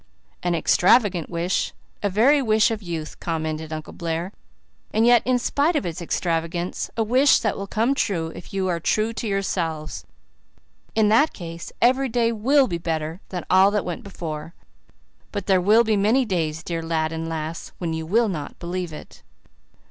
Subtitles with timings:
[0.41, 4.31] "An extravagant wish a very wish of youth," commented Uncle Blair,
[4.91, 8.67] "and yet in spite of its extravagance, a wish that will come true if you
[8.67, 10.03] are true to yourselves.
[10.95, 14.55] In that case, every day WILL be better than all that went before
[15.31, 18.91] but there will be many days, dear lad and lass, when you will not believe
[18.91, 19.21] it."